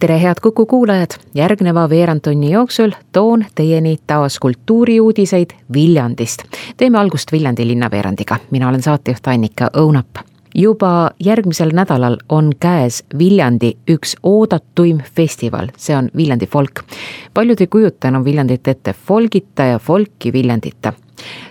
tere, 0.00 0.22
head 0.22 0.34
Kuku 0.42 0.66
kuulajad, 0.66 1.10
järgneva 1.34 1.88
veerandtunni 1.90 2.50
jooksul 2.50 2.90
toon 3.12 3.44
teieni 3.54 3.98
taas 4.06 4.38
kultuuriuudiseid 4.38 5.50
Viljandist. 5.72 6.42
teeme 6.76 6.98
algust 6.98 7.32
Viljandi 7.32 7.66
linnaveerandiga, 7.66 8.36
mina 8.50 8.68
olen 8.68 8.82
saatejuht 8.82 9.26
Annika 9.26 9.70
Õunap. 9.76 10.24
Juba 10.54 11.10
järgmisel 11.24 11.70
nädalal 11.72 12.16
on 12.28 12.52
käes 12.60 13.04
Viljandi 13.18 13.74
üks 13.90 14.16
oodatuim 14.22 15.02
festival, 15.16 15.68
see 15.76 15.96
on 15.96 16.10
Viljandi 16.16 16.46
folk. 16.46 16.80
paljud 17.34 17.60
ei 17.60 17.66
kujuta 17.66 18.08
enam 18.08 18.24
Viljandit 18.24 18.68
ette? 18.68 18.92
Folgita 18.92 19.62
ja 19.62 19.78
folki 19.78 20.32
Viljandita 20.32 20.92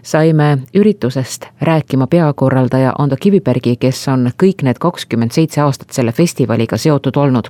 saime 0.04 0.58
üritusest 0.76 1.46
rääkima 1.62 2.08
peakorraldaja 2.08 2.94
Ando 3.00 3.16
Kivibergi, 3.20 3.76
kes 3.80 4.08
on 4.08 4.32
kõik 4.44 4.64
need 4.64 4.80
kakskümmend 4.80 5.32
seitse 5.32 5.62
aastat 5.62 5.92
selle 5.92 6.12
festivaliga 6.12 6.78
seotud 6.78 7.18
olnud. 7.18 7.50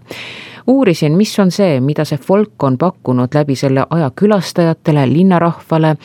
uurisin, 0.68 1.18
mis 1.18 1.40
on 1.40 1.52
see, 1.52 1.80
mida 1.80 2.06
see 2.06 2.18
folk 2.18 2.64
on 2.64 2.78
pakkunud 2.78 3.34
läbi 3.34 3.56
selle 3.56 3.86
aja 3.90 4.12
külastajatele, 4.16 5.06
linnarahvale 5.14 5.96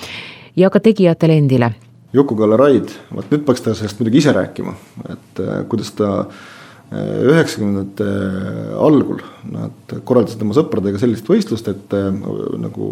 ja 0.56 0.70
ka 0.70 0.80
tegijatele 0.80 1.36
endile 1.36 1.74
Juku-Kalle 2.14 2.56
Raid, 2.58 2.92
vot 3.14 3.30
nüüd 3.32 3.42
peaks 3.46 3.64
ta 3.64 3.72
sellest 3.74 3.98
muidugi 3.98 4.20
ise 4.22 4.34
rääkima, 4.34 4.74
et 5.10 5.40
äh, 5.42 5.62
kuidas 5.70 5.90
ta 5.98 6.10
äh, 6.22 7.24
üheksakümnendate 7.26 8.06
algul 8.78 9.22
nad 9.50 9.96
korraldasid 10.06 10.44
oma 10.46 10.54
sõpradega 10.54 11.00
sellist 11.02 11.26
võistlust, 11.30 11.70
et 11.72 11.96
äh, 11.98 12.10
nagu 12.62 12.90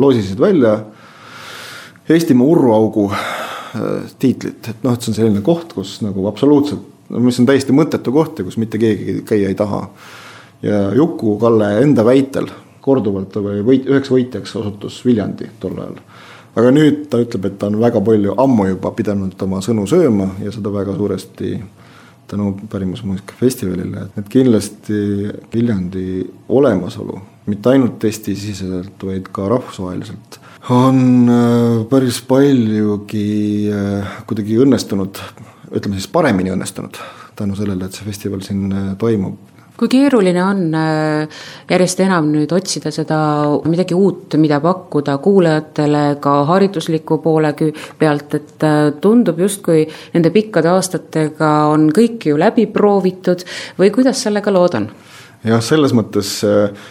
loosisid 0.00 0.40
välja 0.40 0.78
Eestimaa 2.08 2.46
urruaugu 2.46 3.06
tiitlit, 4.18 4.68
et 4.68 4.82
noh, 4.84 4.92
et 4.94 5.02
see 5.02 5.12
on 5.12 5.16
selline 5.16 5.40
koht, 5.44 5.72
kus 5.74 5.96
nagu 6.04 6.26
absoluutselt, 6.28 6.84
mis 7.16 7.38
on 7.40 7.48
täiesti 7.48 7.74
mõttetu 7.74 8.12
koht 8.14 8.38
ja 8.38 8.46
kus 8.46 8.58
mitte 8.60 8.78
keegi 8.80 9.22
käia 9.26 9.48
ei 9.48 9.56
taha. 9.58 9.86
ja 10.62 10.92
Juku-Kalle 10.96 11.80
enda 11.82 12.04
väitel 12.04 12.48
korduvalt 12.84 13.34
võit, 13.64 13.88
üheks 13.88 14.12
võitjaks 14.12 14.54
osutus 14.60 15.00
Viljandi 15.04 15.48
tol 15.60 15.78
ajal. 15.80 15.98
Aga 16.54 16.70
nüüd 16.70 17.06
ta 17.10 17.18
ütleb, 17.18 17.48
et 17.48 17.56
ta 17.58 17.66
on 17.66 17.80
väga 17.82 18.00
palju 18.04 18.36
ammu 18.38 18.68
juba 18.68 18.92
pidanud 18.94 19.40
oma 19.42 19.58
sõnu 19.64 19.88
sööma 19.90 20.28
ja 20.44 20.52
seda 20.54 20.70
väga 20.70 20.94
suuresti 20.94 21.56
tänu 22.30 22.52
Pärimusmuusika 22.70 23.36
festivalile, 23.40 24.06
et 24.16 24.28
kindlasti 24.32 25.00
Viljandi 25.54 26.22
olemasolu, 26.48 27.18
mitte 27.50 27.72
ainult 27.72 28.04
Eesti-siseselt, 28.04 28.96
vaid 29.02 29.28
ka 29.34 29.48
rahvusvaheliselt, 29.50 30.38
on 30.70 31.28
äh, 31.28 31.86
päris 31.88 32.22
paljugi 32.28 33.70
äh, 33.72 34.20
kuidagi 34.28 34.58
õnnestunud, 34.64 35.20
ütleme 35.74 35.98
siis 35.98 36.08
paremini 36.12 36.52
õnnestunud 36.54 37.00
tänu 37.36 37.56
sellele, 37.58 37.88
et 37.88 37.96
see 37.96 38.06
festival 38.06 38.44
siin 38.46 38.70
äh, 38.72 38.94
toimub 39.00 39.52
kui 39.74 39.88
keeruline 39.90 40.38
on 40.38 40.60
järjest 41.66 41.98
enam 42.04 42.28
nüüd 42.30 42.52
otsida 42.54 42.92
seda 42.94 43.16
midagi 43.66 43.96
uut, 43.98 44.36
mida 44.38 44.60
pakkuda 44.62 45.16
kuulajatele 45.18 46.02
ka 46.22 46.34
haridusliku 46.46 47.18
poole 47.18 47.50
pealt, 47.98 48.36
et 48.38 48.66
tundub 49.02 49.42
justkui 49.42 49.82
nende 50.14 50.30
pikkade 50.30 50.70
aastatega 50.70 51.50
on 51.72 51.88
kõik 51.90 52.28
ju 52.30 52.38
läbi 52.38 52.68
proovitud 52.70 53.42
või 53.82 53.90
kuidas 53.98 54.22
sellega 54.22 54.54
lood 54.54 54.78
on? 54.78 54.88
Jah, 55.44 55.64
selles 55.64 55.94
mõttes 55.96 56.36
äh, 56.48 56.86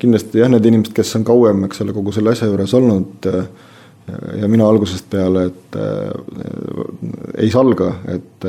kindlasti 0.00 0.42
jah, 0.42 0.52
need 0.52 0.68
inimesed, 0.68 0.94
kes 0.96 1.14
on 1.18 1.26
kauem, 1.26 1.64
eks 1.68 1.84
ole, 1.84 1.96
kogu 1.96 2.14
selle 2.14 2.34
asja 2.34 2.50
juures 2.50 2.74
olnud 2.76 3.30
ja 4.38 4.46
mina 4.46 4.68
algusest 4.70 5.08
peale, 5.10 5.48
et 5.48 5.78
ei 7.42 7.48
salga, 7.50 7.88
et, 8.12 8.44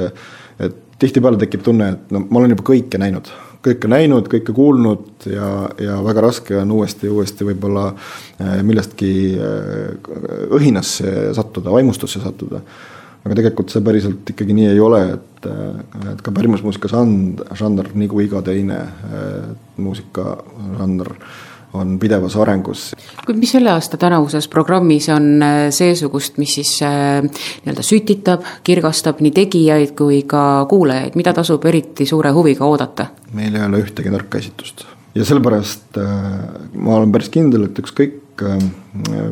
et 0.62 0.75
tihtipeale 1.01 1.40
tekib 1.41 1.63
tunne, 1.66 1.91
et 1.94 2.13
no 2.13 2.23
ma 2.25 2.41
olen 2.41 2.53
juba 2.53 2.66
kõike 2.72 3.00
näinud, 3.01 3.29
kõike 3.66 3.90
näinud, 3.91 4.29
kõike 4.31 4.53
kuulnud 4.56 5.28
ja, 5.29 5.50
ja 5.81 5.97
väga 6.06 6.23
raske 6.25 6.57
on 6.57 6.73
uuesti, 6.73 7.09
uuesti 7.12 7.47
võib-olla 7.47 7.90
äh, 7.91 8.59
millestki 8.66 9.12
äh, 9.38 10.13
õhinasse 10.57 11.34
sattuda, 11.38 11.73
vaimustusse 11.73 12.22
sattuda. 12.23 12.63
Aga 13.28 13.40
tegelikult 13.42 13.74
see 13.74 13.84
päriselt 13.86 14.32
ikkagi 14.34 14.56
nii 14.56 14.72
ei 14.72 14.80
ole, 14.84 15.04
et, 15.18 15.50
äh, 15.52 16.08
et 16.14 16.24
ka 16.24 16.34
pärimusmuusika 16.36 16.90
žanr, 16.92 17.92
nagu 18.00 18.24
iga 18.24 18.42
teine 18.46 18.80
muusikažanr 19.78 21.14
on 21.74 22.00
pidevas 22.00 22.36
arengus. 22.36 22.96
kuid 23.26 23.40
mis 23.40 23.52
selle 23.52 23.72
aasta 23.72 23.98
tänavuses 23.98 24.48
programmis 24.48 25.10
on 25.10 25.44
äh, 25.44 25.56
seesugust, 25.70 26.38
mis 26.38 26.56
siis 26.60 26.80
äh, 26.82 27.22
nii-öelda 27.24 27.84
sütitab, 27.84 28.46
kirgastab 28.64 29.22
nii 29.24 29.34
tegijaid 29.36 29.96
kui 29.98 30.22
ka 30.28 30.66
kuulajaid, 30.70 31.18
mida 31.20 31.34
tasub 31.36 31.66
eriti 31.66 32.06
suure 32.06 32.32
huviga 32.36 32.66
oodata? 32.66 33.12
meil 33.34 33.56
ei 33.56 33.66
ole 33.66 33.84
ühtegi 33.84 34.14
nõrka 34.14 34.40
esitust 34.42 34.86
ja 35.16 35.26
sellepärast 35.28 36.00
äh, 36.02 36.40
ma 36.74 36.98
olen 37.02 37.12
päris 37.12 37.32
kindel, 37.34 37.68
et 37.68 37.84
ükskõik 37.84 38.22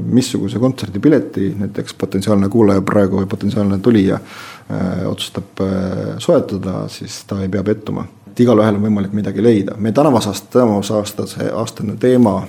missuguse 0.06 0.60
kontserdipileti 0.60 1.52
näiteks 1.60 1.94
potentsiaalne 2.00 2.50
kuulaja 2.50 2.82
praegu 2.82 3.22
või 3.22 3.30
potentsiaalne 3.30 3.78
tulija 3.84 4.20
otsustab 5.06 5.62
soetada, 6.20 6.88
siis 6.90 7.20
ta 7.30 7.38
ei 7.42 7.50
pea 7.54 7.64
pettuma 7.64 8.06
et 8.36 8.42
igalühel 8.44 8.76
on 8.76 8.84
võimalik 8.84 9.14
midagi 9.16 9.44
leida. 9.44 9.78
meie 9.80 9.96
tänavusest, 9.96 10.50
tänavuse 10.52 10.94
aastase, 10.94 11.48
aastane 11.56 11.96
teema 11.96 12.42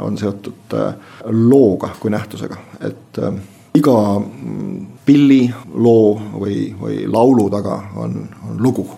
on 0.00 0.16
seotud 0.18 0.72
äh, 0.72 0.94
looga 1.28 1.90
kui 2.00 2.10
nähtusega, 2.10 2.56
et 2.80 3.20
äh, 3.20 3.34
iga 3.76 3.96
mm, 4.20 4.86
pilli, 5.04 5.42
loo 5.74 6.14
või, 6.40 6.70
või 6.80 7.02
laulu 7.12 7.50
taga 7.52 7.76
on, 8.00 8.22
on 8.48 8.62
lugu. 8.64 8.88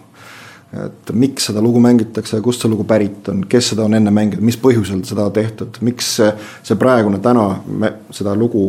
Et 0.75 1.13
miks 1.15 1.47
seda 1.49 1.63
lugu 1.63 1.81
mängitakse, 1.83 2.41
kust 2.43 2.65
see 2.65 2.71
lugu 2.71 2.85
pärit 2.89 3.29
on, 3.31 3.45
kes 3.51 3.71
seda 3.73 3.85
on 3.87 3.95
enne 3.95 4.11
mänginud, 4.15 4.43
mis 4.45 4.59
põhjusel 4.59 5.05
seda 5.07 5.29
tehtud, 5.35 5.79
miks 5.87 6.09
see, 6.19 6.31
see 6.67 6.79
praegune 6.81 7.21
täna 7.23 7.47
me, 7.67 7.93
seda 8.15 8.35
lugu 8.39 8.69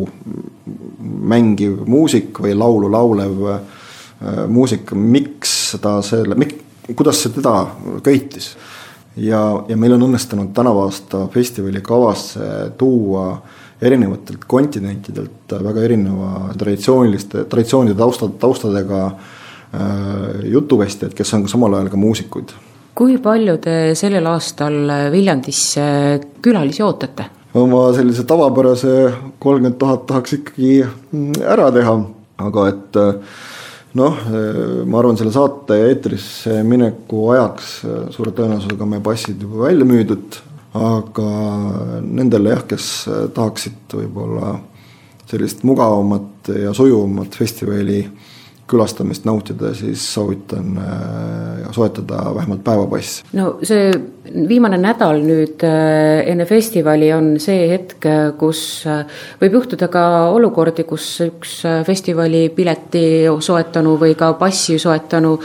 mängiv 1.32 1.82
muusik 1.90 2.38
või 2.44 2.54
laulu 2.58 2.90
laulev 2.92 3.44
äh, 3.50 4.42
muusik, 4.46 4.92
miks 4.94 5.54
ta 5.82 5.98
selle, 6.06 6.38
kuidas 6.94 7.24
see 7.24 7.34
teda 7.34 7.54
köitis. 8.06 8.52
ja, 9.16 9.42
ja 9.68 9.76
meil 9.76 9.96
on 9.96 10.06
õnnestunud 10.06 10.54
tänavu 10.54 10.86
aasta 10.86 11.26
festivali 11.34 11.82
kavasse 11.82 12.70
tuua 12.78 13.32
erinevatelt 13.82 14.46
kontinentidelt 14.46 15.50
väga 15.50 15.82
erineva 15.82 16.54
traditsiooniliste, 16.58 17.44
traditsioonide 17.50 17.98
tausta, 17.98 18.30
taustadega 18.38 19.04
äh, 19.06 19.36
jutuvestjaid, 20.48 21.12
kes 21.12 21.34
on 21.36 21.42
ka 21.44 21.50
samal 21.52 21.74
ajal 21.76 21.90
ka 21.92 22.00
muusikuid. 22.00 22.54
kui 22.98 23.18
palju 23.22 23.58
te 23.62 23.74
sellel 23.94 24.26
aastal 24.26 24.78
Viljandisse 25.12 25.82
külalisi 26.42 26.82
ootate? 26.82 27.28
oma 27.54 27.92
sellise 27.96 28.24
tavapärase 28.28 29.12
kolmkümmend 29.38 29.78
tuhat 29.80 30.06
tahaks 30.06 30.36
ikkagi 30.38 30.72
ära 31.42 31.70
teha, 31.72 31.94
aga 32.44 32.66
et 32.70 32.98
äh, 33.00 33.38
noh, 33.98 34.18
ma 34.84 35.00
arvan, 35.00 35.16
selle 35.18 35.32
saate 35.34 35.78
eetrisse 35.88 36.60
mineku 36.66 37.28
ajaks 37.34 37.72
äh, 37.88 38.00
suure 38.14 38.34
tõenäosusega 38.36 38.88
meie 38.88 39.04
passid 39.04 39.42
juba 39.42 39.66
välja 39.66 39.88
müüdud, 39.88 40.40
aga 40.78 41.28
nendele 42.04 42.52
jah, 42.54 42.64
kes 42.68 42.90
äh, 43.08 43.26
tahaksid 43.34 43.96
võib-olla 43.96 44.58
sellist 45.28 45.64
mugavamat 45.68 46.52
ja 46.56 46.72
sujuvamat 46.76 47.34
festivali 47.36 48.02
külastamist 48.68 49.24
nautida, 49.24 49.72
siis 49.76 50.02
soovitan 50.14 50.76
äh, 50.78 51.70
soetada 51.72 52.34
vähemalt 52.34 52.64
päevapass. 52.64 53.22
no 53.32 53.54
see 53.62 53.90
viimane 54.48 54.76
nädal 54.80 55.22
nüüd 55.24 55.64
äh, 55.66 56.26
enne 56.28 56.44
festivali 56.48 57.08
on 57.16 57.34
see 57.40 57.68
hetk, 57.70 58.04
kus 58.40 58.60
äh, 58.86 59.06
võib 59.40 59.58
juhtuda 59.60 59.88
ka 59.92 60.04
olukordi, 60.34 60.84
kus 60.88 61.08
üks 61.24 61.62
festivali 61.86 62.48
pileti 62.54 63.24
soetanu 63.40 63.96
või 64.00 64.14
ka 64.18 64.34
passi 64.40 64.78
soetanu 64.78 65.38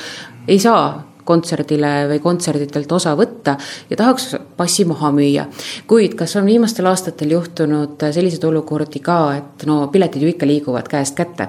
ei 0.48 0.60
saa 0.60 1.14
kontserdile 1.24 1.94
või 2.10 2.20
kontserditelt 2.20 2.92
osa 2.92 3.14
võtta 3.16 3.56
ja 3.90 4.00
tahaks 4.00 4.34
passi 4.58 4.84
maha 4.86 5.14
müüa. 5.16 5.48
kuid 5.88 6.18
kas 6.20 6.36
on 6.36 6.46
viimastel 6.52 6.92
aastatel 6.92 7.32
juhtunud 7.38 8.04
selliseid 8.12 8.44
olukordi 8.52 9.00
ka, 9.00 9.20
et 9.38 9.66
no 9.70 9.88
piletid 9.88 10.22
ju 10.22 10.36
ikka 10.36 10.50
liiguvad 10.50 10.92
käest 10.92 11.16
kätte. 11.16 11.48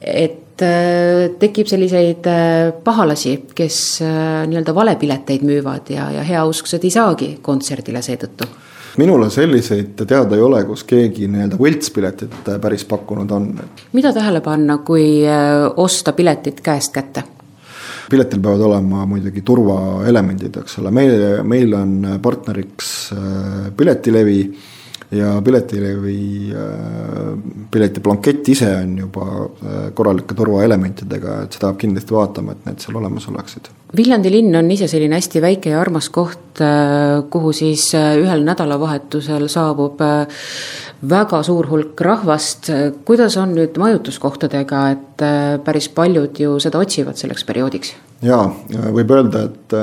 et 0.00 0.47
Äh, 0.62 1.36
tekib 1.38 1.68
selliseid 1.70 2.26
äh, 2.26 2.72
pahalasi, 2.84 3.34
kes 3.54 4.00
äh, 4.02 4.42
nii-öelda 4.50 4.72
valepileteid 4.74 5.44
müüvad 5.46 5.92
ja, 5.94 6.08
ja 6.10 6.24
heausksed 6.26 6.82
ei 6.82 6.90
saagi 6.90 7.28
kontserdile 7.42 8.02
seetõttu. 8.02 8.48
minule 8.98 9.28
selliseid 9.30 10.00
teada 10.02 10.34
ei 10.34 10.42
ole, 10.42 10.64
kus 10.66 10.82
keegi 10.88 11.28
nii-öelda 11.30 11.60
võltspiletit 11.60 12.50
päris 12.60 12.82
pakkunud 12.90 13.30
on. 13.30 13.46
mida 13.92 14.12
tähele 14.12 14.40
panna, 14.42 14.80
kui 14.82 15.22
osta 15.76 16.12
piletid 16.12 16.58
käest 16.64 16.92
kätte? 16.92 17.22
piletil 18.10 18.42
peavad 18.42 18.66
olema 18.66 19.06
muidugi 19.06 19.44
turvaelemendid, 19.46 20.58
eks 20.64 20.80
ole, 20.82 20.90
meil, 20.90 21.22
meil 21.44 21.74
on 21.78 21.94
partneriks 22.22 23.12
Piletilevi 23.76 24.40
ja 25.14 25.38
Piletilevi 25.44 26.50
äh, 27.78 27.84
piletiblankett 27.84 28.48
ise 28.52 28.68
on 28.76 28.96
juba 28.98 29.24
äh, 29.24 29.76
korralike 29.94 30.34
turvaelementidega, 30.36 31.42
et 31.44 31.56
seda 31.56 31.70
peab 31.70 31.80
kindlasti 31.82 32.14
vaatama, 32.14 32.54
et 32.54 32.66
need 32.66 32.82
seal 32.82 32.98
olemas 33.00 33.28
oleksid. 33.30 33.70
Viljandi 33.96 34.32
linn 34.32 34.58
on 34.58 34.70
ise 34.74 34.88
selline 34.90 35.16
hästi 35.16 35.42
väike 35.44 35.72
ja 35.72 35.80
armas 35.80 36.10
koht, 36.14 36.60
äh, 36.64 37.22
kuhu 37.30 37.52
siis 37.56 37.86
ühel 37.94 38.44
nädalavahetusel 38.46 39.48
saabub 39.52 40.02
väga 41.08 41.42
suur 41.46 41.68
hulk 41.70 42.00
rahvast. 42.00 42.70
kuidas 43.06 43.36
on 43.38 43.54
nüüd 43.54 43.78
majutuskohtadega, 43.78 44.82
et 44.90 45.24
päris 45.64 45.88
paljud 45.88 46.40
ju 46.42 46.58
seda 46.60 46.82
otsivad 46.82 47.16
selleks 47.16 47.46
perioodiks? 47.46 47.94
jaa, 48.22 48.48
võib 48.92 49.14
öelda, 49.14 49.44
et, 49.46 49.74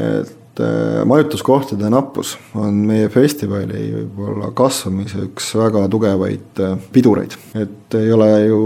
et 0.00 0.36
et 0.58 0.64
äh, 0.64 1.04
majutuskohtade 1.06 1.90
nappus 1.90 2.34
on 2.58 2.82
meie 2.88 3.08
festivali 3.12 3.82
võib-olla 3.92 4.50
kasvamise 4.56 5.20
üks 5.28 5.52
väga 5.58 5.84
tugevaid 5.90 6.62
äh, 6.64 6.76
pidureid. 6.92 7.36
et 7.54 7.94
ei 7.94 8.10
ole 8.12 8.30
ju 8.46 8.60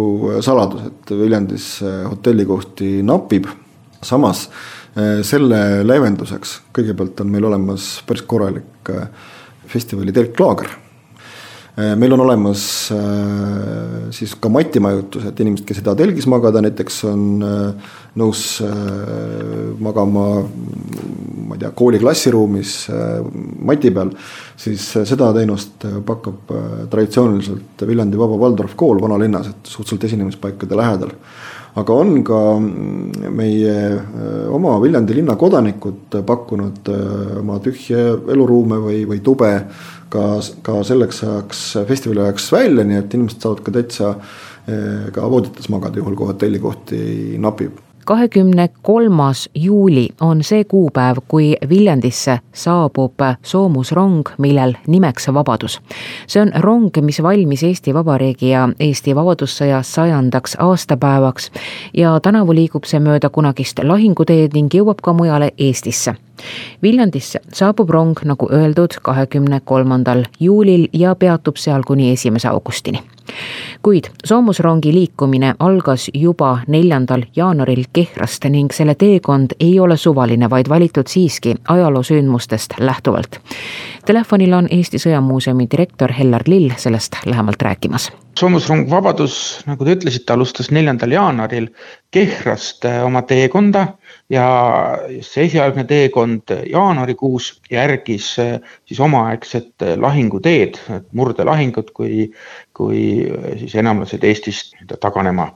saladus, 0.44 0.86
et 0.88 1.12
Viljandis 1.12 1.66
äh, 1.84 2.04
hotellikohti 2.08 3.02
napib, 3.02 3.50
samas 4.02 4.48
selle 5.24 5.58
leevenduseks 5.86 6.50
kõigepealt 6.76 7.22
on 7.24 7.30
meil 7.32 7.46
olemas 7.48 7.86
päris 8.04 8.26
korralik 8.28 8.90
festivali 9.72 10.12
telklaager 10.12 10.68
meil 11.96 12.12
on 12.12 12.20
olemas 12.20 12.62
äh, 12.92 14.10
siis 14.12 14.34
ka 14.36 14.50
matimajutus, 14.52 15.24
et 15.28 15.40
inimesed, 15.40 15.64
kes 15.68 15.80
ei 15.80 15.86
taha 15.86 15.98
telgis 16.02 16.26
magada, 16.28 16.60
näiteks 16.64 16.98
on 17.08 17.22
äh, 17.46 17.92
nõus 18.20 18.42
magama 19.80 20.26
ma 20.42 21.56
ei 21.56 21.62
tea, 21.62 21.70
kooli 21.76 22.00
klassiruumis 22.02 22.74
mati 23.64 23.88
peal, 23.94 24.12
siis 24.60 24.84
seda 25.08 25.30
teenust 25.32 25.86
pakub 26.04 26.52
traditsiooniliselt 26.92 27.86
Viljandi 27.88 28.20
Vaba 28.20 28.36
Waldorf 28.42 28.76
kool 28.76 29.00
vanalinnas, 29.00 29.48
et 29.48 29.72
suhteliselt 29.72 30.10
esinemispaikade 30.10 30.76
lähedal 30.76 31.16
aga 31.80 31.94
on 31.96 32.18
ka 32.26 32.40
mm, 32.58 33.30
meie 33.32 33.76
oma 34.52 34.76
Viljandi 34.82 35.16
linna 35.16 35.36
kodanikud 35.40 36.18
pakkunud 36.28 36.90
oma 37.40 37.58
tühje 37.64 38.02
eluruume 38.34 38.80
või, 38.82 39.02
või 39.08 39.22
tube 39.24 39.52
ka, 40.12 40.24
ka 40.64 40.80
selleks 40.86 41.22
ajaks, 41.26 41.62
festivali 41.88 42.26
ajaks 42.26 42.50
välja, 42.52 42.84
nii 42.88 43.00
et 43.00 43.16
inimesed 43.16 43.44
saavad 43.44 43.62
ka 43.64 43.74
täitsa 43.78 44.12
eh, 44.12 45.08
ka 45.14 45.30
voodites 45.32 45.70
magada, 45.72 46.02
juhul 46.02 46.18
kui 46.18 46.28
hotellikohti 46.28 47.00
napib 47.42 47.80
kahekümne 48.04 48.68
kolmas 48.82 49.50
juuli 49.54 50.08
on 50.20 50.42
see 50.44 50.64
kuupäev, 50.64 51.16
kui 51.28 51.56
Viljandisse 51.68 52.38
saabub 52.52 53.20
soomusrong, 53.42 54.28
millel 54.38 54.74
nimeks 54.86 55.28
Vabadus. 55.34 55.80
see 56.26 56.42
on 56.42 56.52
rong, 56.58 56.90
mis 57.00 57.22
valmis 57.22 57.62
Eesti 57.62 57.94
Vabariigi 57.94 58.50
ja 58.50 58.68
Eesti 58.80 59.14
Vabadussõja 59.14 59.82
sajandaks 59.82 60.56
aastapäevaks 60.58 61.50
ja 61.94 62.20
tänavu 62.20 62.54
liigub 62.54 62.84
see 62.84 63.00
mööda 63.00 63.30
kunagist 63.30 63.78
lahinguteed 63.82 64.54
ning 64.54 64.74
jõuab 64.74 65.02
ka 65.02 65.12
mujale 65.12 65.52
Eestisse 65.58 66.14
Viljandisse 66.82 67.40
saabub 67.52 67.90
rong, 67.90 68.18
nagu 68.24 68.48
öeldud, 68.52 68.98
kahekümne 69.02 69.60
kolmandal 69.64 70.24
juulil 70.40 70.88
ja 70.92 71.14
peatub 71.14 71.56
seal 71.56 71.82
kuni 71.86 72.12
esimese 72.12 72.48
augustini. 72.48 73.02
kuid 73.82 74.04
soomusrongi 74.24 74.92
liikumine 74.92 75.54
algas 75.58 76.10
juba 76.14 76.58
neljandal 76.66 77.22
jaanuaril 77.36 77.84
Kehrast 77.92 78.44
ning 78.50 78.72
selle 78.72 78.94
teekond 78.94 79.54
ei 79.60 79.80
ole 79.80 79.96
suvaline, 79.96 80.50
vaid 80.50 80.68
valitud 80.68 81.06
siiski 81.06 81.54
ajaloosündmustest 81.68 82.74
lähtuvalt. 82.78 83.40
Telefonil 84.06 84.52
on 84.52 84.68
Eesti 84.70 84.98
Sõjamuuseumi 84.98 85.68
direktor 85.70 86.12
Hellar 86.12 86.42
Lill 86.46 86.74
sellest 86.76 87.16
lähemalt 87.26 87.62
rääkimas 87.62 88.10
soomusrong 88.38 88.90
Vabadus, 88.90 89.62
nagu 89.68 89.84
te 89.84 89.96
ütlesite, 89.96 90.32
alustas 90.32 90.70
neljandal 90.72 91.12
jaanuaril 91.12 91.68
Kehrast 92.12 92.84
eh, 92.88 93.00
oma 93.04 93.22
teekonda 93.28 93.86
ja 94.32 94.46
see 95.20 95.46
esialgne 95.46 95.84
teekond 95.88 96.54
jaanuarikuus 96.70 97.50
järgis 97.70 98.30
eh, 98.40 98.54
siis 98.88 99.00
omaaegset 99.04 99.84
eh, 99.84 99.96
lahinguteed, 100.00 100.78
murdelahingut, 101.12 101.90
kui, 101.96 102.30
kui 102.76 103.02
siis 103.60 103.76
enamlased 103.82 104.24
Eestist 104.24 104.78
taganema 105.00 105.50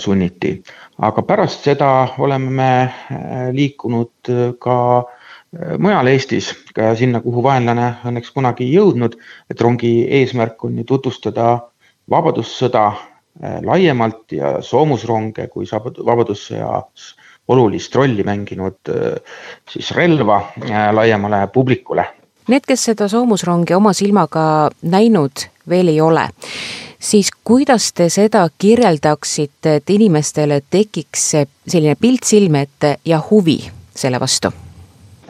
sunniti. 0.00 0.62
aga 0.98 1.22
pärast 1.22 1.66
seda 1.66 1.90
oleme 2.18 2.50
me 2.50 2.70
liikunud 3.52 4.30
ka 4.58 4.76
mujal 5.78 6.08
Eestis, 6.08 6.52
ka 6.74 6.94
sinna, 6.96 7.20
kuhu 7.20 7.42
vaenlane 7.44 7.90
õnneks 8.08 8.32
kunagi 8.32 8.64
ei 8.64 8.78
jõudnud, 8.78 9.18
et 9.50 9.60
rongi 9.60 9.92
eesmärk 10.20 10.64
on 10.64 10.78
ju 10.80 10.86
tutvustada 10.88 11.48
vabadussõda 12.10 12.86
laiemalt 13.66 14.32
ja 14.32 14.56
soomusronge 14.62 15.48
kui 15.52 15.66
vabadussõjas 15.68 17.12
olulist 17.48 17.94
rolli 17.94 18.24
mänginud 18.24 18.88
äh, 18.88 19.16
siis 19.70 19.90
relva 19.92 20.36
äh, 20.62 20.92
laiemale 20.92 21.46
publikule. 21.52 22.06
Need, 22.48 22.66
kes 22.68 22.90
seda 22.90 23.08
soomusrongi 23.08 23.74
oma 23.74 23.92
silmaga 23.96 24.70
näinud 24.82 25.46
veel 25.68 25.88
ei 25.88 26.00
ole, 26.00 26.26
siis 27.00 27.30
kuidas 27.44 27.92
te 27.96 28.10
seda 28.12 28.42
kirjeldaksite, 28.58 29.78
et 29.80 29.90
inimestele 29.90 30.60
tekiks 30.70 31.30
selline 31.32 31.96
pilt 32.00 32.28
silme 32.28 32.66
ette 32.68 32.98
ja 33.04 33.22
huvi 33.30 33.58
selle 33.96 34.20
vastu? 34.20 34.52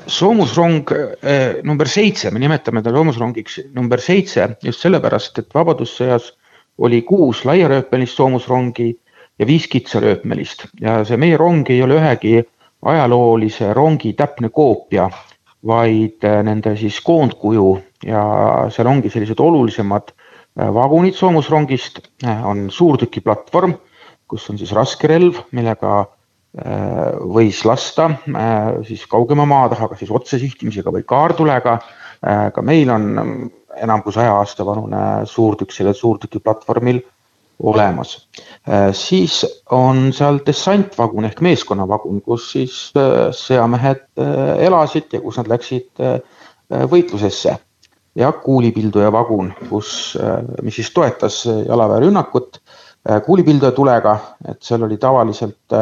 soomusrong 0.06 0.90
number 1.64 1.88
seitse, 1.88 2.30
me 2.30 2.42
nimetame 2.42 2.82
ta 2.82 2.90
soomusrongiks 2.92 3.60
number 3.72 4.00
seitse 4.00 4.50
just 4.62 4.82
sellepärast, 4.84 5.38
et 5.38 5.54
Vabadussõjas 5.54 6.32
oli 6.78 7.02
kuus 7.02 7.44
laiarööpmelist 7.48 8.18
soomusrongi 8.18 8.90
ja 9.38 9.46
viis 9.46 9.68
kitsarööpmelist 9.70 10.68
ja 10.80 11.00
see 11.04 11.16
meie 11.20 11.36
rong 11.40 11.70
ei 11.70 11.82
ole 11.82 11.98
ühegi 11.98 12.36
ajaloolise 12.84 13.72
rongi 13.74 14.12
täpne 14.12 14.50
koopia, 14.52 15.08
vaid 15.66 16.24
äh, 16.26 16.42
nende 16.44 16.74
siis 16.76 17.00
koondkuju. 17.04 17.68
Ja 18.04 18.24
seal 18.74 18.90
ongi 18.90 19.08
sellised 19.12 19.40
olulisemad 19.40 20.12
äh, 20.12 20.68
vagunid 20.74 21.16
soomusrongist, 21.16 22.02
äh, 22.26 22.44
on 22.46 22.68
suurtükiplatvorm, 22.70 23.78
kus 24.28 24.50
on 24.50 24.60
siis 24.60 24.74
raskerelv, 24.76 25.46
millega 25.52 26.04
võis 27.34 27.64
lasta 27.66 28.04
siis 28.86 29.00
kaugema 29.10 29.42
maa 29.42 29.64
taha, 29.72 29.88
kas 29.90 29.98
siis 30.04 30.12
otsesihtimisega 30.14 30.92
või 30.94 31.02
kaartulega. 31.02 31.72
ka 32.54 32.62
meil 32.62 32.92
on 32.94 33.08
enam 33.74 34.04
kui 34.04 34.14
saja 34.14 34.36
aasta 34.38 34.62
vanune 34.62 35.00
suurtükk 35.26 35.74
sellel 35.74 35.96
suurtükiplatvormil 35.98 37.00
olemas. 37.64 38.28
Äh, 38.68 38.92
siis 38.92 39.42
on 39.70 40.10
seal 40.12 40.40
dessantvagun 40.46 41.28
ehk 41.28 41.40
meeskonnavagun, 41.44 42.20
kus 42.24 42.50
siis 42.54 42.78
äh, 42.98 43.28
sõjamehed 43.36 44.04
äh, 44.20 44.64
elasid 44.68 45.12
ja 45.12 45.22
kus 45.24 45.40
nad 45.40 45.50
läksid 45.52 46.04
võitlusesse 46.90 47.52
ja 48.16 48.30
kuulipilduja 48.32 49.10
vagun, 49.12 49.50
kus, 49.68 50.14
mis 50.64 50.78
siis 50.78 50.88
toetas 50.96 51.42
jalaväerünnakut 51.44 52.56
kuulipilduja 53.26 53.74
tulega, 53.76 54.14
et 54.48 54.62
seal 54.64 54.86
oli 54.86 54.96
tavaliselt 54.98 55.76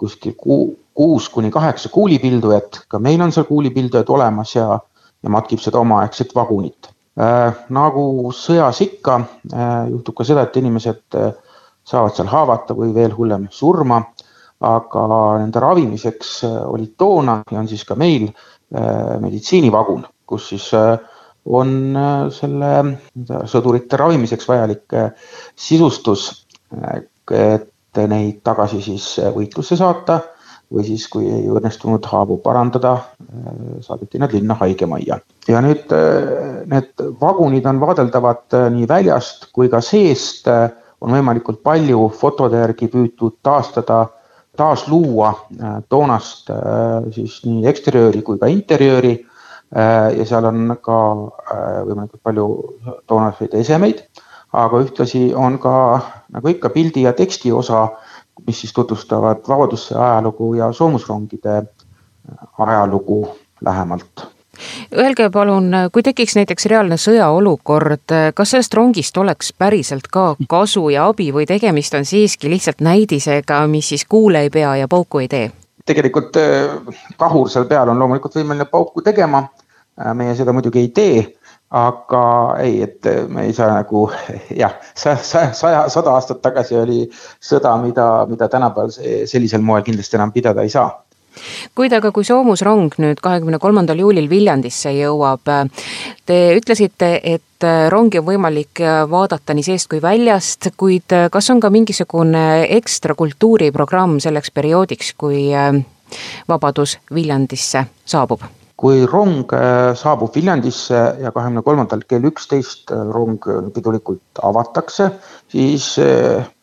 kuskil 0.00 0.32
kuus 0.40 1.28
kuni 1.28 1.52
kaheksa 1.52 1.92
kuulipildujat, 1.92 2.80
ka 2.88 2.98
meil 2.98 3.20
on 3.20 3.34
seal 3.34 3.44
kuulipildujad 3.50 4.08
olemas 4.08 4.56
ja, 4.56 4.80
ja 5.22 5.34
matkib 5.36 5.60
seda 5.62 5.84
omaaegset 5.84 6.32
vagunit 6.34 6.95
nagu 7.16 8.30
sõjas 8.36 8.82
ikka, 8.84 9.16
äh, 9.52 9.88
juhtub 9.92 10.18
ka 10.18 10.26
seda, 10.28 10.44
et 10.44 10.56
inimesed 10.60 11.16
äh, 11.16 11.32
saavad 11.86 12.16
seal 12.16 12.28
haavata 12.28 12.76
või 12.76 12.92
veel 12.94 13.16
hullem 13.16 13.48
surma. 13.50 14.04
aga 14.56 15.00
nende 15.36 15.60
ravimiseks 15.60 16.30
olid 16.48 16.94
toona 16.96 17.42
ja 17.52 17.58
on 17.60 17.66
siis 17.68 17.82
ka 17.84 17.92
meil 17.94 18.30
meditsiinivagun, 19.20 20.06
kus 20.24 20.46
siis 20.48 20.70
on 21.44 21.74
selle 22.32 22.70
sõdurite 23.52 24.00
ravimiseks 24.00 24.48
vajalik 24.48 24.96
sisustus, 25.52 26.46
et 26.72 28.00
neid 28.08 28.40
tagasi 28.48 28.80
siis 28.80 29.10
võitlusse 29.36 29.76
saata 29.76 30.22
või 30.72 30.84
siis, 30.86 31.06
kui 31.10 31.28
ei 31.30 31.46
õnnestunud 31.50 32.06
haavu 32.10 32.38
parandada, 32.42 32.96
äh, 33.22 33.60
saadeti 33.84 34.18
nad 34.18 34.32
linna 34.34 34.56
haigemajja. 34.58 35.20
ja 35.48 35.62
nüüd 35.62 35.92
äh, 35.94 36.66
need 36.66 37.04
vagunid 37.20 37.66
on 37.66 37.80
vaadeldavad 37.80 38.56
äh, 38.58 38.66
nii 38.74 38.88
väljast 38.90 39.50
kui 39.54 39.70
ka 39.70 39.80
seest, 39.80 40.48
on 41.00 41.12
võimalikult 41.12 41.62
palju 41.62 42.08
fotode 42.18 42.58
järgi 42.58 42.88
püütud 42.88 43.36
taastada, 43.44 44.06
taasluua 44.56 45.34
toonast 45.92 46.48
siis 47.12 47.34
nii 47.44 47.66
eksteriööri 47.68 48.22
kui 48.24 48.38
ka 48.40 48.48
interjööri 48.48 49.12
ja 49.76 50.24
seal 50.24 50.48
on 50.48 50.72
ka 50.80 50.96
võimalikult 51.84 52.22
palju 52.24 52.46
toonaseid 53.04 53.58
esemeid, 53.60 54.00
aga 54.56 54.80
ühtlasi 54.80 55.28
on 55.36 55.58
ka 55.60 55.74
nagu 56.32 56.48
ikka 56.48 56.72
pildi 56.72 57.04
ja 57.04 57.12
teksti 57.12 57.52
osa, 57.52 57.90
mis 58.46 58.60
siis 58.60 58.72
tutvustavad 58.72 59.44
Vabadussõja 59.48 60.12
ajalugu 60.12 60.54
ja 60.54 60.72
soomusrongide 60.72 61.62
ajalugu 62.58 63.20
lähemalt 63.64 64.26
Öelge 64.96 65.30
palun, 65.30 65.68
kui 65.92 66.02
tekiks 66.02 66.32
näiteks 66.36 66.66
reaalne 66.72 66.96
sõjaolukord, 66.96 68.12
kas 68.34 68.54
sellest 68.54 68.74
rongist 68.74 69.18
oleks 69.20 69.52
päriselt 69.52 70.08
ka 70.08 70.30
kasu 70.48 70.88
ja 70.88 71.10
abi 71.10 71.28
või 71.32 71.44
tegemist 71.46 71.94
on 71.94 72.08
siiski 72.08 72.48
lihtsalt 72.48 72.80
näidisega, 72.80 73.66
mis 73.68 73.92
siis 73.92 74.06
kuule 74.08 74.46
ei 74.46 74.50
pea 74.50 74.76
ja 74.80 74.88
pauku 74.88 75.20
ei 75.20 75.28
tee? 75.28 75.50
tegelikult 75.86 76.36
äh, 76.36 76.96
kahur 77.16 77.50
seal 77.50 77.68
peal 77.70 77.90
on 77.92 78.00
loomulikult 78.02 78.34
võimeline 78.38 78.66
pauku 78.70 79.04
tegema. 79.06 79.44
Äh, 80.00 80.12
meie 80.18 80.34
seda 80.38 80.54
muidugi 80.56 80.82
ei 80.82 80.88
tee, 80.94 81.20
aga 81.70 82.24
ei, 82.62 82.82
et 82.82 83.08
me 83.28 83.46
ei 83.48 83.54
saa 83.56 83.72
nagu 83.74 84.06
jah, 84.54 84.76
saja, 84.94 85.88
sada 85.88 86.12
aastat 86.14 86.42
tagasi 86.42 86.78
oli 86.78 87.00
sõda, 87.42 87.74
mida, 87.82 88.06
mida 88.30 88.48
tänapäeval 88.48 88.94
sellisel 89.26 89.64
moel 89.66 89.82
kindlasti 89.86 90.20
enam 90.20 90.32
pidada 90.32 90.62
ei 90.62 90.70
saa 90.70 90.92
kuid 91.76 91.92
aga 91.92 92.12
kui 92.16 92.24
soomusrong 92.24 92.96
nüüd 93.02 93.20
kahekümne 93.20 93.58
kolmandal 93.60 93.98
juulil 94.00 94.28
Viljandisse 94.30 94.92
jõuab, 94.96 95.44
te 96.26 96.38
ütlesite, 96.56 97.10
et 97.22 97.66
rongi 97.92 98.20
on 98.22 98.28
võimalik 98.30 98.80
vaadata 99.10 99.56
nii 99.56 99.66
seest 99.66 99.90
kui 99.92 100.00
väljast, 100.02 100.70
kuid 100.80 101.12
kas 101.32 101.50
on 101.52 101.60
ka 101.60 101.70
mingisugune 101.72 102.46
ekstra 102.78 103.16
kultuuriprogramm 103.18 104.20
selleks 104.22 104.54
perioodiks, 104.54 105.12
kui 105.18 105.50
Vabadus 106.48 106.98
Viljandisse 107.12 107.84
saabub? 108.06 108.46
Kui 108.76 109.06
rong 109.08 109.48
saabub 109.96 110.34
Viljandisse 110.34 110.98
ja 111.22 111.30
kahekümne 111.32 111.62
kolmandal 111.64 112.02
kell 112.04 112.28
üksteist 112.28 112.90
rong 112.92 113.40
pidulikult 113.72 114.42
avatakse, 114.44 115.06
siis 115.48 115.94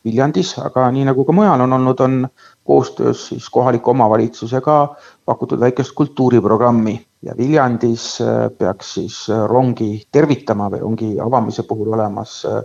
Viljandis, 0.05 0.51
aga 0.61 0.91
nii 0.93 1.07
nagu 1.09 1.25
ka 1.25 1.33
mujal 1.33 1.63
on 1.65 1.73
olnud, 1.73 2.03
on 2.05 2.27
koostöös 2.63 3.27
siis 3.31 3.49
kohaliku 3.49 3.91
omavalitsusega 3.95 4.77
pakutud 5.25 5.59
väikest 5.59 5.95
kultuuriprogrammi 5.95 6.99
ja 7.23 7.33
Viljandis 7.37 8.21
äh, 8.21 8.49
peaks 8.57 8.93
siis 8.93 9.29
äh, 9.29 9.45
rongi 9.47 10.03
tervitama 10.11 10.69
või 10.71 10.83
rongi 10.83 11.11
avamise 11.23 11.63
puhul 11.67 11.93
olemas, 11.95 12.41
äh, 12.45 12.61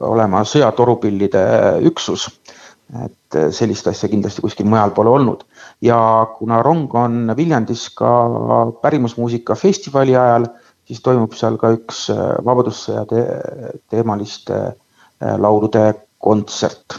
olema 0.00 0.44
sõjatorupillide 0.46 1.44
üksus. 1.90 2.28
Et 3.04 3.36
sellist 3.54 3.86
asja 3.86 4.08
kindlasti 4.10 4.42
kuskil 4.42 4.66
mujal 4.66 4.90
pole 4.90 5.10
olnud 5.10 5.44
ja 5.82 6.26
kuna 6.38 6.62
rong 6.62 6.94
on 6.94 7.34
Viljandis 7.36 7.84
ka 7.94 8.10
pärimusmuusika 8.82 9.54
festivali 9.54 10.16
ajal, 10.16 10.48
siis 10.84 11.02
toimub 11.02 11.36
seal 11.38 11.58
ka 11.60 11.70
üks 11.76 12.08
Vabadussõja 12.44 13.06
te 13.06 13.24
teemaliste 13.90 14.58
laulude 15.38 15.84
kontsert. 16.18 16.98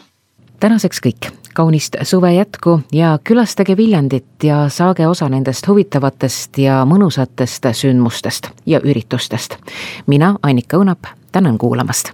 tänaseks 0.59 1.03
kõik 1.03 1.31
kaunist 1.53 1.95
suve 2.03 2.33
jätku 2.33 2.79
ja 2.91 3.19
külastage 3.23 3.77
Viljandit 3.77 4.43
ja 4.43 4.69
saage 4.69 5.07
osa 5.07 5.29
nendest 5.29 5.67
huvitavatest 5.67 6.57
ja 6.57 6.81
mõnusatest 6.85 7.67
sündmustest 7.73 8.49
ja 8.65 8.79
üritustest. 8.83 9.57
mina, 10.07 10.35
Annika 10.43 10.77
Õunap, 10.77 11.11
tänan 11.31 11.57
kuulamast. 11.57 12.11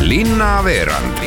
Linnaveerand 0.00 1.18